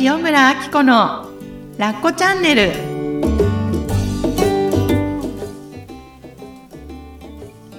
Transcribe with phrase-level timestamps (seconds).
[0.00, 1.30] 塩村あき子の
[1.78, 2.72] ラッコチャンネル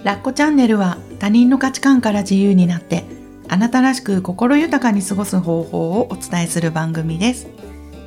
[0.03, 3.03] ラッコチャンネルは他人の価値観から自由になって
[3.49, 7.47] あなたらしく心豊かに過ごす方法をお伝えする番組です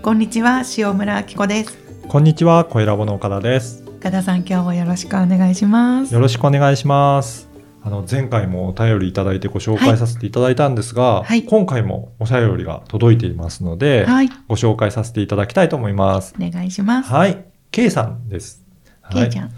[0.03, 1.77] こんにちは塩村あき子です
[2.09, 3.85] こんにちは、小ラボの岡田です。
[3.99, 7.48] 岡田さん今日もよろしくお願いしますよろしくお願いします。
[7.89, 11.45] あの、前回もお便りいただいてご紹介させていただいたんですが、はい。
[11.45, 14.29] 今回もお便りが届いていますので、はい。
[14.47, 16.35] ご紹介させていただきたいと思います。
[16.39, 17.11] お願いします。
[17.11, 17.43] はい。
[17.71, 18.63] K さんです。
[19.01, 19.23] はい。
[19.23, 19.51] けいちゃん。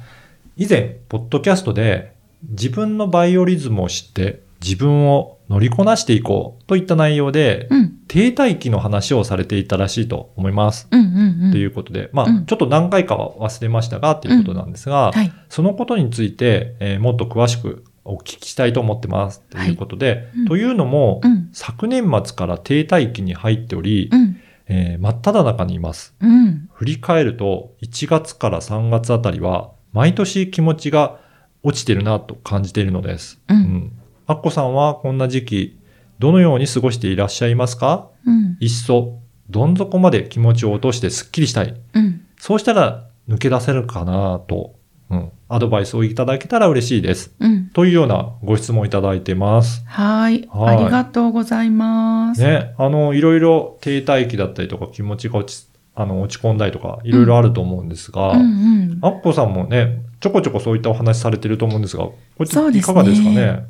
[0.57, 2.15] 以前、ポッドキャストで、
[2.51, 7.97] 自分のバイオリズムを知って、自分を乗りこなしていこうといった内容で、うん。
[8.07, 10.87] 停滞期の話をされていたらしいと思います。
[10.93, 11.51] うんうんうん。
[11.51, 12.47] ということで、まあ、うん。
[12.47, 15.33] ちょっと何回かは忘れましたが、ということなんですが、はい。
[15.49, 19.43] そのことについて、えーもっと詳しくお聞きしたいと思ってます。
[19.51, 24.37] ということで、うんというのも、うん昨年末から停滞期に入っており、うん
[24.69, 26.15] えー真っ只中にいます。
[26.21, 31.19] うん振り返ると、1月から3月あたりは、毎年気持ちが
[31.63, 33.41] 落ちてるなと感じているのです。
[33.49, 33.93] うんうん。
[34.27, 35.79] アッコさんはこんな時期、
[36.21, 38.09] どのように過ごしていらっしゃいますか？
[38.25, 41.75] うんいっそ、どん底まで気持ちを落としてスッキリしたい。
[41.95, 44.75] うんそうしたら抜け出せるかなと、
[45.11, 47.33] うん、アドバイスをいただけたら嬉しいです。
[47.41, 49.85] うんというようなご質問をいただいてます。
[49.87, 50.49] はい。
[50.49, 52.41] はいありがとうございます。
[52.41, 58.99] ね、あの、いろいろ停滞期だったりとか気持ちが落ち、あの、落ち込んだりとか、いろいろあると思うんですが、うんうん。
[59.03, 63.65] アッコさんもね、ちょこちょこそういったお話されてると思うんですが、これいかがですかね？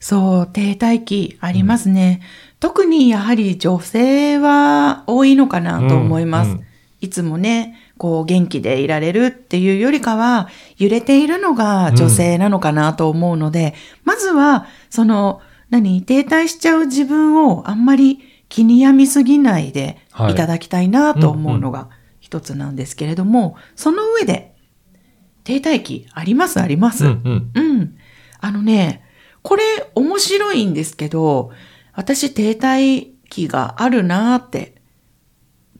[0.00, 2.20] そう、停滞期ありますね。
[2.60, 6.50] 特にやはり女性は多いのかなと思います。
[6.50, 6.64] うん
[7.00, 13.74] いつもね、こう元気でいられるっていうよりかは、揺れているのが女性なのかなと思うので、
[14.04, 21.90] まずは、その、何、停滞しちゃう自分をあんまり気に病みすぎないではいいただきたいなと思うのが
[22.20, 24.54] 一つなんですけれども、その上で、
[25.44, 26.60] 停滞期あります？
[26.60, 27.04] あります。
[27.04, 27.50] うんうん。
[27.54, 27.96] うん。
[28.40, 29.02] あのね、
[29.42, 29.62] これ
[29.94, 31.50] 面白いんですけど、
[31.94, 34.77] 私停滞期があるなーって、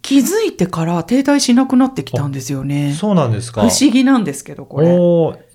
[0.09, 2.95] 気づいてから停滞しなくなってきたんですよね。
[2.95, 3.61] そうなんですか。
[3.61, 4.89] 不思議なんですけど、これ。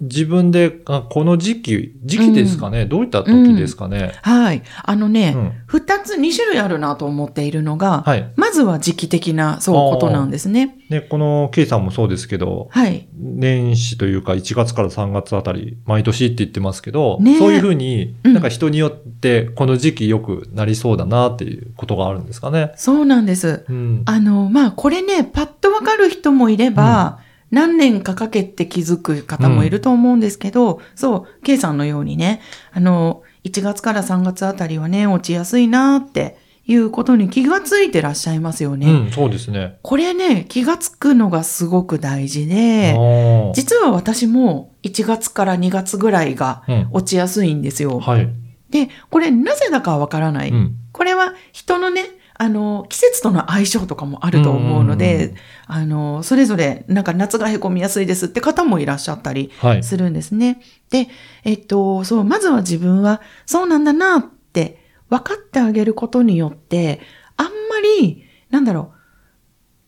[0.04, 4.64] 自分で、あこの時期、時期ですかね、どういった時ですかね、はい。
[4.84, 8.32] あのね、うん二、つ、二種類あるなと思っているのが、はい。
[8.36, 10.78] まずは時期的な、そう、ことなんですね。
[10.90, 13.08] ね、この K さんもそうですけど、はい。
[13.18, 22.72] 年始というか1月から3月あたり、毎年って言ってますけど、ねえそういうふうに、うんなんか人によってこの時期よくなりそうだなっていうことがあるんですかね？
[22.76, 23.64] そうなんです。
[23.70, 24.02] うん。
[24.06, 27.20] あの、まあ、これね、パッとわかる人もいれば、
[27.54, 32.42] 何年かかけて気づく方もいると思うんですけど、そう、K さんのようにね、
[32.72, 38.92] あの、1月から3月あたりはね、落ちやすいなっていうことに気がついてらっしゃいますよね。
[38.92, 39.78] うん、そうですね。
[39.84, 46.88] これね、気がつくのがすごく大事あで、ー実は私も1月から2月ぐらいがうん。
[46.92, 48.00] 落ちやすいんですよ。
[48.00, 48.30] はい。
[48.72, 50.50] で、これなぜだかわからない。
[50.50, 50.76] うん。
[50.92, 52.02] これは人のね、
[52.44, 55.36] あの、季節との相性とかもあると思うのうんうんで、うん
[55.68, 59.84] あの、それぞれ、なんか夏が凹みやすいですって方もいらっしゃったりはい。
[59.84, 60.62] するんですね。
[60.90, 61.08] で、
[61.46, 67.00] えっと、そう、まずは自分はそうなんだなって分かってあげることによって、
[67.38, 67.52] あんま
[68.02, 69.04] り、なんだろう、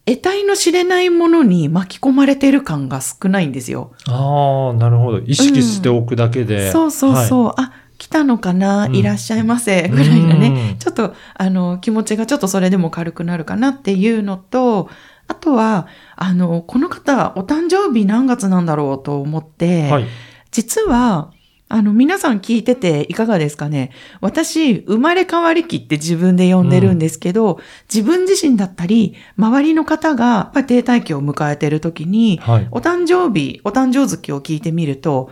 [0.05, 3.91] 得体の知れないものに巻き込まれてる感が少ないんですよ。
[4.07, 5.19] ああ、なるほど。
[5.19, 6.71] 意識しておくだけで。
[6.71, 7.45] そうそうそう。
[7.47, 7.73] はあ、
[8.05, 10.47] 来たのかな、うんいらっしゃいませ、ぐらいなね。
[10.71, 14.89] うんちょっと、あの、気持ちがちょっとそれでも軽くなるかなっていうのと、
[15.27, 20.05] あとは、あの、この方、お誕生日何月なんだろうと思って、はい。
[20.51, 21.31] 実は、
[21.67, 23.89] あの、皆さん聞いてていかがですかね？
[24.21, 27.59] 私、生まれ変わり期って自分で呼んでるんですけど、
[27.91, 32.67] 自分自身だったり、周りの方が、やっぱり停滞期を迎えてる時に、はい。
[32.69, 35.31] お誕生日、お誕生月を聞いてみると、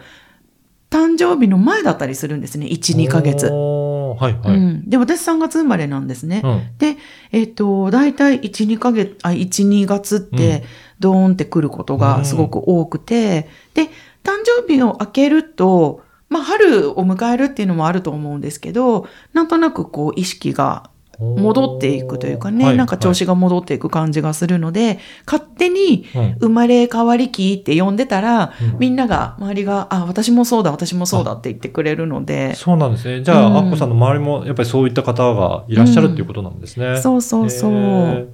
[0.94, 2.68] 誕生日の前だったりするんですね。
[2.68, 3.48] 1、2ヶ月。
[3.48, 4.56] はい、はい。
[4.56, 4.88] うん。
[4.88, 6.42] で、私3月生まれなんですね。
[6.44, 6.78] うん。
[6.78, 6.98] で、
[7.32, 10.64] えっ、と、大体1、2ヶ月、あ、1、2月って、
[11.00, 13.86] ドーンって来ることがすごく多くて、で、
[14.24, 26.38] 誕生日を明けると、まあ、春を迎えるっていうのもあると思うんですけど、なんとなくこう、意識が戻っていくというかね、はいなんか調子が戻っていく感じがするので、勝手にうん。
[26.40, 28.80] 生まれ変わり期って呼んでたら、うん。
[28.80, 33.24] みんなが、周りが、あ、私もそうだ、私もそうだって言ってくれるので、そうなんですね。
[33.24, 33.58] じゃあ、うん。
[33.58, 37.00] アッコさんの周りも、やっぱりそういった方がいらっしゃるっていうことなんですね。
[37.00, 37.72] そうそうそう。
[37.72, 38.28] へー。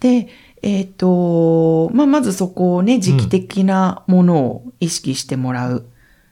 [0.00, 0.28] で、
[0.62, 5.86] えっ、と、まあ、まずそこをね、時期的なものを意識してもらう。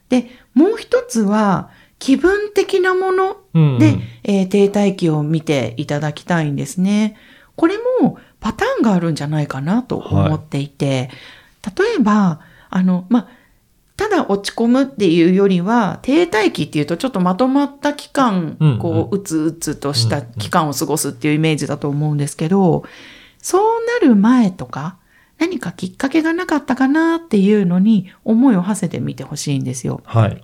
[0.08, 1.70] で、もう一つは、
[2.04, 7.16] 気分的なものうんうんで、えー停滞期を見ていただきたいんですね。
[7.56, 11.08] これもパターンがあるんじゃないかなと思っていて、
[11.62, 13.28] 例えば、あの、まあ、
[13.96, 22.84] ただ落ち込むっていうよりは、停滞期っていうとちょっとまとまった期間、うんうんこう、うつうつとした期間を過ごすっていうイメージだと思うんですけど、
[23.38, 23.62] そう
[24.02, 24.98] なる前とか、
[25.38, 30.02] 何かきっかけがなかったかなっていうのに思いを馳せてみてほしいんですよ。
[30.04, 30.42] はい。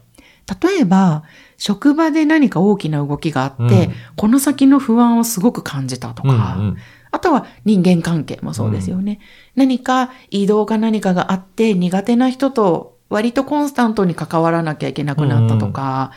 [0.63, 1.25] 例えば、
[1.57, 3.93] 職場で何か大きな動きがあって、うん。
[4.17, 6.77] この先の不安をすごく感じたとか、うんうん。
[7.13, 9.21] あとは人間関係もそうですよね。
[9.57, 16.13] 何か移動か何かがあって苦手な人と割とコンスタントに関わらなきゃいけなくなったとか、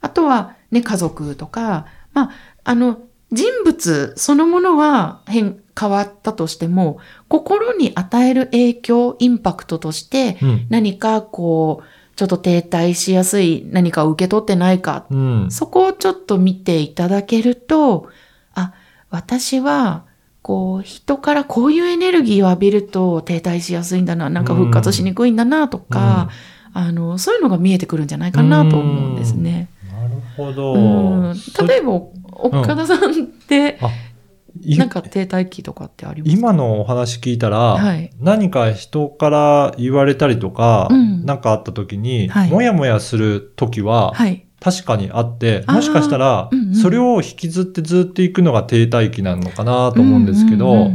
[0.00, 2.30] あとはね、家族とか、まあ、
[2.64, 3.02] あの、
[3.32, 6.98] 人物そのものは変、変わったとしても、
[7.28, 10.66] 心に与える影響、インパクトとして、うん。
[10.70, 15.50] 何かこう、ちょっと停滞しやすい何かを受け取ってないか、うん。
[15.50, 18.10] そこをちょっと見ていただけると、
[18.52, 18.74] あ、
[19.08, 20.04] 私は、
[20.42, 26.28] こう、人からこういうエネルギーを浴びると停滞しやすいんだな、なんか復活しにくいんだなとか、
[26.74, 29.70] あの、そういうのが見えてくるんじゃないかなと思うんですね。
[29.90, 30.74] なるほど。
[30.74, 32.02] うんそ例えば、
[32.32, 34.09] 岡田さんって、い
[34.76, 38.10] なんか停滞期とかってあります今のお話聞いたら、はい。
[38.18, 41.24] 何か人から言われたりとか、うん。
[41.24, 42.50] 何かあった時に、はい。
[42.50, 44.46] もやもやする時は、はい。
[44.60, 50.90] 確かにあって、もしかしたらうんうん、それを引きずってずっと行くのが停滞期なのかなと思うんですけど、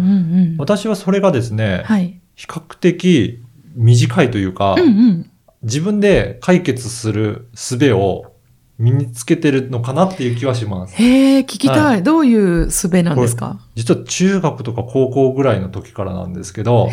[0.58, 2.22] 私はそれがですね、はい。
[2.36, 3.44] 比較的
[3.76, 5.32] 短いというか、うんうん。
[5.64, 8.35] 自分で解決する術を
[8.78, 10.96] 身につけてるのかなっていう気はします。
[10.96, 13.60] へえ、聞きたい,、はどういう術なんですか？
[13.76, 16.90] 実は中学とか高校ぐらいの時からなんですけど。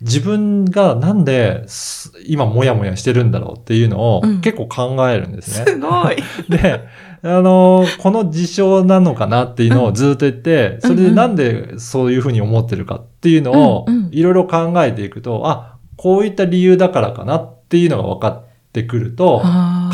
[0.00, 4.66] 自分がなんです今もやもやしてるんだろうっていうのをうん結構
[4.96, 5.64] 考えるんですね。
[5.66, 6.16] すごい。
[6.50, 6.80] で、
[7.22, 19.42] あのこの事象なのかなっていうのをずっと言って、それでなんでそういうふうに思ってるかっていうのをうんうんいろいろ考えていくと、あ、こういった理由だからかなっていうのが分かってくると、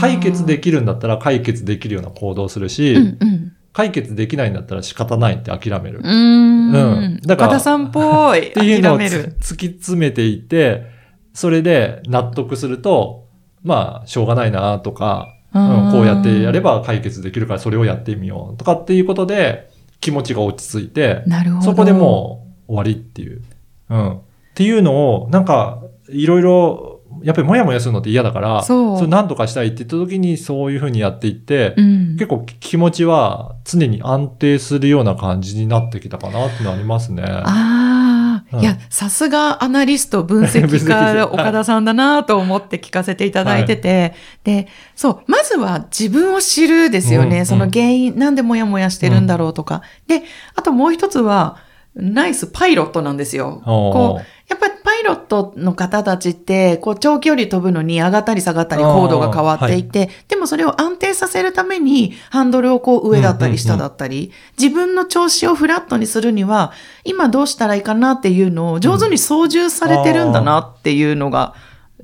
[0.01, 3.53] 解決でききるんだったら解決できるような行動をするし、うんうん。
[3.73, 5.99] 解決できないんだったら仕方ないって諦める。
[5.99, 6.73] うーん。
[6.73, 8.49] うんだから岡田さんっぽい。
[8.51, 8.99] っていうのを。
[8.99, 10.87] 突き詰めていって、
[11.35, 13.27] それで納得すると、
[13.63, 19.69] まあ、しょうがないなとか、うんこうやってやれば解決できるからそれをやってみようとかっていうことで
[20.01, 21.65] 気持ちが落ち着いて、なるほど。
[21.65, 23.43] そこでもう終わりっていう。
[23.89, 24.13] うん。
[24.17, 24.21] っ
[24.55, 26.90] ていうのを、なんか、いろいろ、
[27.23, 32.17] やっぱりもやもやするのって嫌だから、そうれ何とかしたいって言った時にそういうふうにやっていって、うん。
[32.17, 37.23] 結構気持ちは常に安定するような感じになってきたかなっていうのはありますね。
[37.27, 44.15] ああ、うんいや、さすがアナリスト、分析家、は い岡田さんだなと思って聞かせていただいてて、
[44.45, 44.67] で、
[44.97, 47.41] そう、まずは自分を知るですよね。
[47.41, 49.83] うんその原因、なんでモヤモヤしてるんだろうとか。
[50.07, 50.23] で、
[50.57, 51.57] あともう一つは、
[51.95, 53.63] ナイスパイロットなんですよ。
[53.65, 54.25] こう、
[55.01, 66.73] イロットの方たちって、こう、長距離飛ぶのに上がったり下がったり高度が変わっていて、でもそれを安定させるために、ハンドルをこう上だったり下だったり、自分の調子をフラットにするには、
[67.05, 71.55] 今どうしたらいいかなっていうのを上手に操縦されてるんだなっていうのが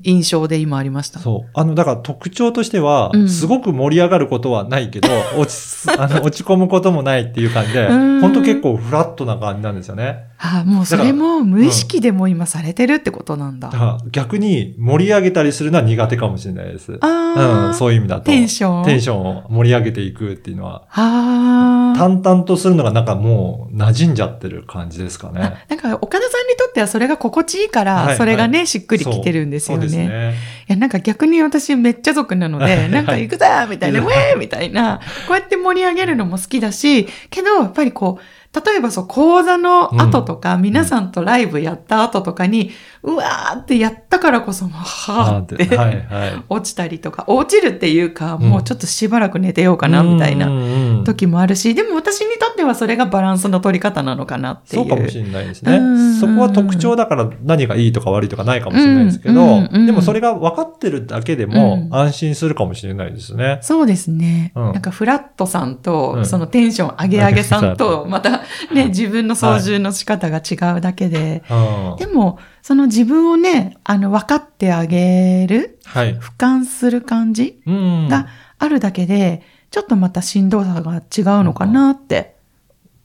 [0.03, 1.19] 印象で今ありました？
[1.19, 1.49] そう。
[1.53, 10.25] あの、だから特徴としてはう、んすごく盛り上がることはないけど、 落ちす、あの、落ち込むこともないっていう感じで、うん本当結構フラットな感じなんですよね。
[10.39, 13.69] ああ、もうそれも無意識でも今されてるってことなんだ。
[13.69, 16.97] だから逆に盛り上げたりするのは苦手かもしれないです。
[17.01, 18.23] ああ、うん、そういう意味だと。
[18.23, 21.86] テンションテンションを盛り上げていくっていうのは、ああ。
[21.97, 25.41] 淡々とするのがなんかもう馴染んじゃってる感じですかね。
[25.41, 29.87] あなんか岡田さんにとってはそれが心地いいから、はいそれがね、はいしっくりきてるんですよね。
[29.87, 30.35] ね。
[30.67, 42.71] いや、なんか逆に私めっちゃ族なので、なんか行くぞみたいな、 ウェーみたいな、こうやって盛り上げるのも好きだし、けど、やっぱりこう、例えばそう、講座の後とか、皆さんとライブやった後とかに、
[43.03, 46.43] うわーってやったからこそ、もうはーって、はいはい。
[46.49, 54.79] 落ちたりとか、落ちるっていうか、うんもうちょっとしばらく寝てようかな、みたいなな時もあるし、でも私にとってはそれがバランスの取り方なのかなってい。
[54.79, 56.19] そううかもしれないですねうん。
[56.19, 63.59] そこは特徴だから何がいいとか悪いとかないかもしれないですけど、うんうんでもそれが分かってるだけでも安心するかもしれないですね。
[63.61, 64.51] そうですね。
[64.55, 68.41] うんなんかフラットさんと、うんそのテンション上げ上げさんと、また
[68.73, 76.17] ね、うん自分の操縦の仕方が違うだけで、うんでも、その自分をね、あの、分かってあげる、はい。
[76.17, 78.27] 俯瞰する感じうんが
[78.59, 82.35] あるだけで、ちょっとまたしんどさが違うのかなって。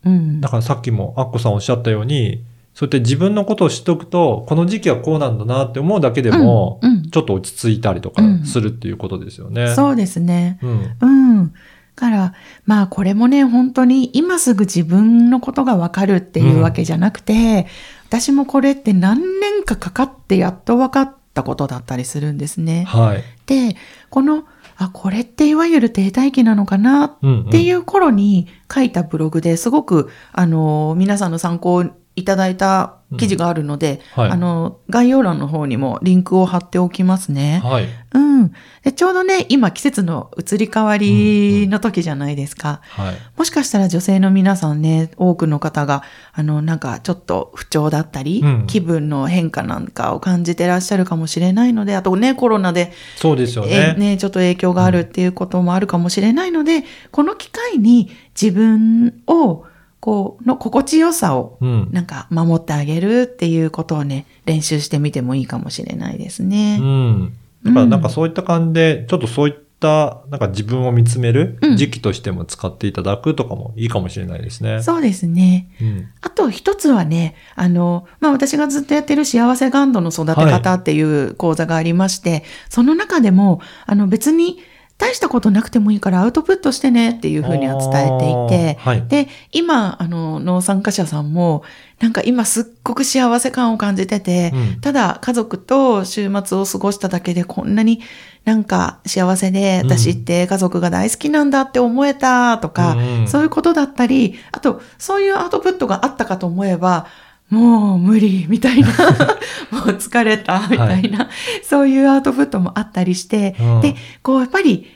[0.04, 0.40] うん。
[0.40, 2.44] だからさっきもアッコさんおっしゃったように、
[2.74, 9.74] そうやって自分のことを知っておくと、この時期はこうなんだなって思うだけでも、うんうんちょっと落ち着いたりとかするっていうことですよね。
[9.74, 10.58] そうですね。
[10.62, 11.52] うん。
[11.92, 11.96] うん。
[11.96, 12.34] から、
[12.66, 17.66] まあこれもね、本当に今すぐ自分のことがわかるっていうわけじゃなくて、
[18.08, 22.84] 私もこれって何年かかかってやっと分かったことだったりするんですね。
[22.84, 23.24] はい。
[23.46, 23.76] で、
[24.10, 24.44] この、
[24.76, 27.48] あ、これっていわゆる停滞期なのかなうん、うん。
[27.48, 31.84] っていう頃に書いたブログですごく、あの、皆さんの参考
[32.16, 37.60] いただいた記事があるので、はいあの、概要欄の方にもリンクを貼っておきますね。
[37.64, 37.88] はい。
[38.14, 38.52] うん。
[38.82, 42.80] でちょうどね、今季節の移り変わりの時じゃないですか。
[42.82, 43.14] はい。
[43.36, 46.02] もしかしたら女性の皆さんね、多くの方が、
[46.32, 54.12] あの、なんかちょっと不調だったり、うん気分の変化なんかを感じてらっしゃるかもしれないので、あとね、コロナで、そうですよえね。
[54.12, 59.64] ね、ちょっと影響があるっていうこともあるかもしれないので、この機会に自分を、
[60.02, 66.78] こう、の心地よさを、なんか守ってあげるっていうことをね、練習してみてもいいかもしれないですね。
[66.82, 67.32] うん。
[67.64, 74.82] だからなんかそういった感じで、ちょっとそういった、なんか自分を見つめる時期としても使っていただくとかもいいかもしれないですね。
[74.82, 75.68] そうですね。
[75.80, 76.08] うん。
[76.20, 84.58] あと一つはね、あの、まあ、私がずっとやってる幸せガンドの育て方っていう講座がありまして、その中でも、あの別に
[85.02, 89.04] 大したことなくてもいいからアウトプットしてねっていうふうには伝えていて、はい。
[89.08, 91.64] で、今、あの、農参加者さんも、
[91.98, 94.80] なんか今すっごく幸せ感を感じてて、うん。
[94.80, 98.00] ただ家族と週末を過ごしただけでこんなに
[98.44, 99.90] なんか幸せで、うん。
[99.90, 103.28] 私って家族が大好きなんだって思えたとか、うん。
[103.28, 107.06] そういうことだったり、あと、そういうアウトプットがあったかと思えば、
[107.50, 108.88] もう無理みたいな、
[109.70, 111.28] もう疲れたみたいな、
[111.62, 113.80] そういうアウトプットもあったりして、うん。
[113.80, 114.86] で、こうやっぱり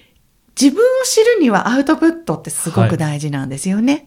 [0.61, 4.07] 自分を知るにはアウトプットってすごく大事なんですよね。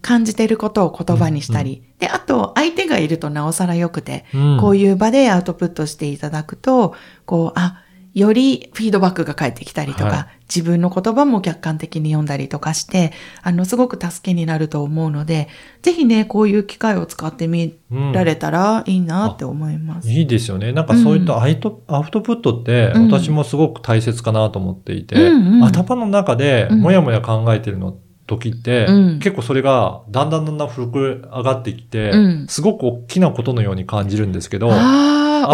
[0.00, 1.82] 感じてることを言葉にしたり。
[1.98, 4.58] で、あと、相手がいるとなおさら良くて、うん。
[4.60, 7.82] こういう場でアウトプットしていただくと、こう、あ、
[8.14, 13.12] よりフィードバックが返ってきたりとか、はい自分の言葉も客観的に読んだりとかして、
[13.42, 15.48] あの、すごく助けになると思うので、
[15.82, 17.76] ぜひね、こういう機会を使ってみ
[18.12, 20.10] られたらいいなって思います。
[20.10, 20.72] いいですよね。
[20.72, 23.10] なんかそういったアイト、アウトプットってうん。
[23.10, 25.64] 私もすごく大切かなと思っていて、うんうん。
[25.64, 26.80] 頭の中でうん。
[26.80, 29.18] もやもや考えてるの時って、うん。
[29.18, 32.46] 結構それがだんだんだんだん膨れ上がってきて、うん。
[32.48, 34.70] すごく大きなことのように感じるんですけど、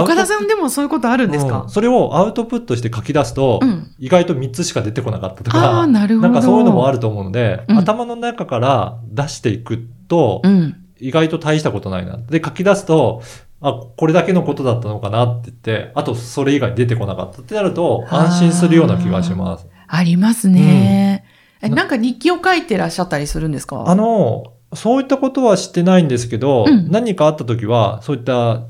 [0.03, 1.63] 岡田さんでもそういうことあるんですか？
[1.63, 6.29] うん、それをアウトプットして書き出すと、うん意外と3つしか出てこなかったとあか、あ、なるほど。
[6.29, 10.77] なんかそういうのもあると思うので、うん頭の中から出していくと、うん。
[11.01, 12.17] 意外と大したことないな。
[12.17, 13.21] で、書き出すと、
[13.61, 19.67] あ、これだけのことだったのかなって言って、あとそれ以外出てこなかったってなると、安心するような気がします。
[19.87, 21.25] ありますね。
[21.61, 23.85] え、ななんか日記を書いてらっしゃったりするんですか？
[23.87, 28.63] あの、そういったことはしてないんですけど、うん何かあった時は、そういった、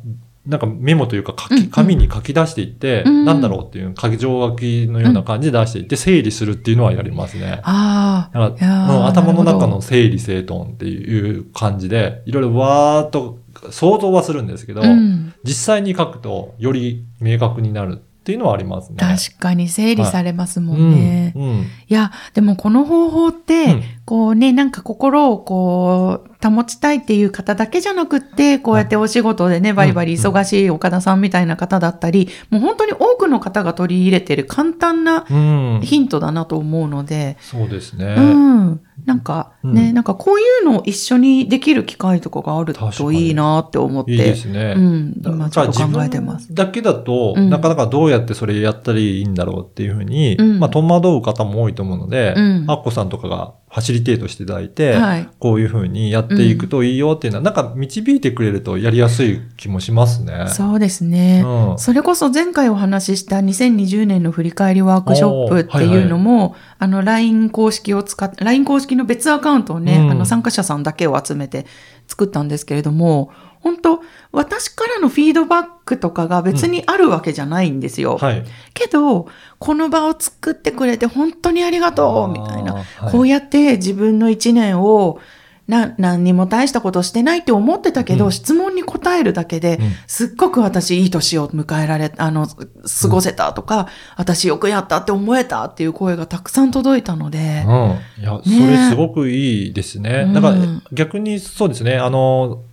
[0.47, 3.25] なんかメモというか書き、紙に書き出していって、うん。
[3.25, 7.61] なんだろうっていう、書き上書きのような感じで出していって、整理するっていうのはやりますね。
[7.63, 13.39] ああ、頭の中の整理整頓っていう感じで、いろいろわーっと
[13.71, 15.33] 想像はするんですけど、うん。
[15.45, 18.97] 実際に書くとより明確になるっていうのはありますね。
[18.99, 21.35] 確かに整理されますもんね。
[21.37, 21.43] うん。
[21.43, 21.59] うん。
[21.61, 35.81] いや、でもこの方法って、うんこうね、なんか心をこう、保ちたいっていう方だけじゃなくって、こうやってお仕事でね、バリバリ忙しい岡田さんみたいな方だったり、もう本当に多くの方が取り入れてる簡単なうん。
[35.83, 38.15] ヒントだなと思うので、そうですね。
[38.19, 38.81] うん。
[39.05, 44.13] なんかね、うんなんかこういうのを一緒にできる機会とかがあるといいなって思って。
[44.13, 44.75] いいですね。
[44.77, 45.23] うん。
[45.25, 46.55] 今ちょっと考えてます。
[46.55, 55.29] だけだと、うんなかなかどうやってそれやったらいいんだろうっていうふうに、うんまあ戸惑う方も多いと思うので、うんアッコさんとかがファシリテートしていただいて、はい。
[55.41, 60.47] こういうふうにやっていくといいよっていうのは、なんか導いてくれるとやりやすい気もしますね。
[60.47, 61.43] そうですね。
[61.45, 71.67] うんそれこそ前回お話しした2020年の振り返りワークショップっていうのも、あの LINE 公式を使って、LINE 公式の別アカウントをね、うんあの参加者さんだけを集めて
[72.07, 73.33] 作ったんですけれども、
[73.65, 78.19] 本当私からのフィードバックとかが別にあるわけじゃないんですよ。
[78.19, 78.45] はい。
[78.75, 79.27] けど、
[79.59, 82.75] この場を作ってくれて本当にありがとうみたいな。
[82.75, 85.19] はいこうやって自分の一年を
[85.67, 98.23] な何にも大したことしてないって思ってたけど、うん質問に答えるだけで、うんすっごく私いい年を迎えられ、あの、過ごせたとか、私よくやったって思えたっていう声がたくさん届いたので、うん。
[98.23, 100.25] いや、それすごくいいですね。
[100.27, 100.57] うんだから
[100.93, 102.65] 逆にそうですね、あの、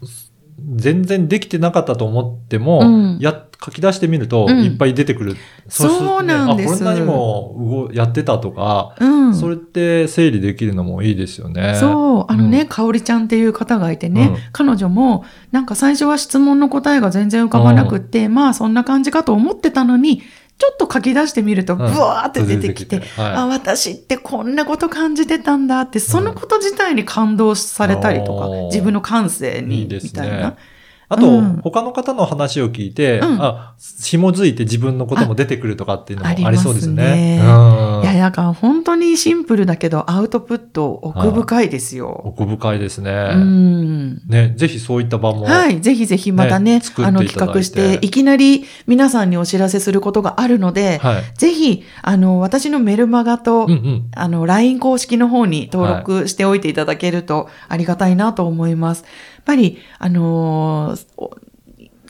[0.76, 3.18] 全然できてなかったと思っても、うん。
[3.20, 4.64] や、書き出してみると、うん。
[4.64, 5.36] いっぱい出てくる。
[5.68, 6.74] するとそうなんです。
[6.74, 9.36] あ、こんなにも動やってたとか、うん。
[9.36, 11.76] それって整理できるのもいいですよね。
[11.76, 12.68] そう、あのね、うん。
[12.68, 14.38] かおりちゃんっていう方がいてね、うん。
[14.52, 20.22] 彼女も、なんか最初は質問の答えが全然浮かばなくって、まあそんな感じかと思ってたのに、
[20.62, 21.80] ちょっと書き出してみると、うん。
[21.80, 23.06] ブワーって出てきて、はい。
[23.34, 30.56] あ、私ってこんなこと感じてたんだって、そのこと自体に感動されたりとか、自分の感性いに、みたいな。
[31.12, 37.40] あと、うん他の方の話を聞いて、うんあ、紐づいて自分のことも出てくるとかっていうのもありそうですね。
[37.42, 37.48] すう
[38.00, 42.22] んいや、だから本当にシンプルだけど、アウトプット奥深いですよ。
[42.26, 43.12] 奥深いですね。
[43.36, 44.22] うん。
[44.28, 45.44] ね、ぜひそういった場も。
[45.44, 45.82] はい。
[45.82, 51.24] ぜひぜひまたね、あの、企画して、いきなり皆さんにお知らせすることがあるので、はい。
[51.38, 54.08] ぜひ、あの、私のメルマガと、うんうん。
[54.16, 59.04] あの、LINE 公式の方に登録しておいていただけるとありがたいなと思います。
[59.04, 61.32] やっぱり、あのーお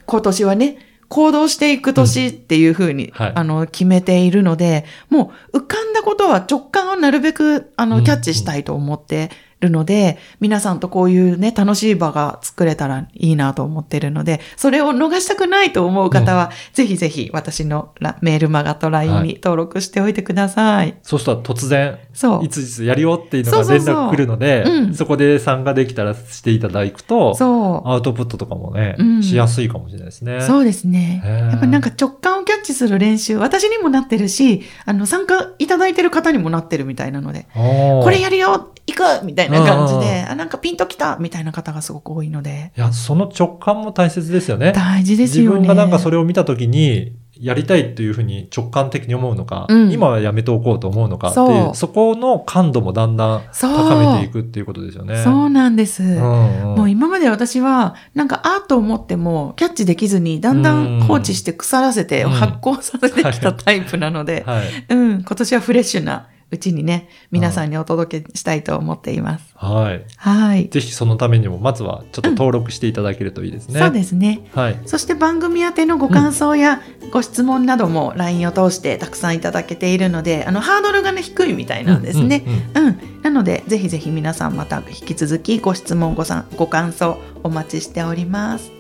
[0.06, 3.32] 今年はね、行動していく年っていうふうに、はい。
[3.36, 8.04] あの、決めているので、もう浮かんだことは直感をなるべく、あの、うん。
[8.04, 9.30] キャッチしたいと思って
[9.62, 20.96] るので、皆さんとこういうね、楽しい場が作れたらいいなと思ってるので、それを逃したくないと思う方は、ぜひぜひ私のラメールマガと LINE に登録しておいてください。
[21.04, 22.50] そうしたら突然、そうい。
[22.50, 27.90] ついつやるよっていうのが連絡来るので、うんそこで参加できたらしていただくと、そう。
[27.90, 30.42] アウトプットとかもね、うんしやすいかもしれないですね。
[30.42, 31.22] そうですね。
[31.24, 40.06] やっぱなんか直感をキャッチする練習、私にもなってるし、あの、参加いただいてる方にもなってるみたいなので、ここれやるよ行くみたいな感じうんうん。
[40.06, 44.74] で、あ、なんかピンときたみたいな方がすごく多いので、いや、その直感も大切ですよね。
[44.74, 45.60] 大事ですよね。
[45.60, 49.92] 自分がなんかそれを見たときに、やりたいっていうふうに直感的に思うのか、うん。
[49.92, 55.24] 今はやめておこうと思うのかっていう、そこの感度もだんだん高めていくっていうことですよね。
[55.24, 56.04] そうなんです。
[56.04, 56.76] うんうん。
[56.76, 62.30] もう今まで私は、なんかアートを持ってもキャッチできずに、だんだん放置して腐らせてうん。
[62.30, 64.64] 発酵させてきたタイプなので、はい。
[64.90, 69.54] うん、今年はフレッシュなうちにね、皆さんにお届けしたいと思っています。
[69.56, 70.06] はい。
[70.18, 70.68] はい。
[70.68, 73.80] ぜひそのためにも、まずはちょっと登録していただけるといいですね。
[73.80, 74.42] そうですね。
[74.54, 74.80] はい。
[74.86, 76.82] そして番組宛てのご感想や
[77.12, 82.44] ご質問なども LINE を通してたくさんいただけているので、あの、ハードルがね、低いみたいなんですね。
[82.76, 83.22] うんうんうん。
[83.22, 88.72] なので、ぜひぜひ皆さんまた引き続きご質問、ごさんご感想お待ちしております。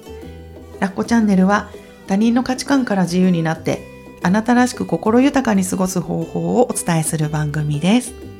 [0.81, 1.69] ラッコチャンネルは
[2.07, 3.90] 他人の価値観から自由になって、
[4.23, 8.30] あなたらしく心豊かに過ごす方法をお伝えする番組です。